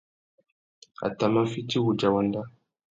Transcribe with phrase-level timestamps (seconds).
[1.07, 2.41] A tà mà fiti wudja wanda.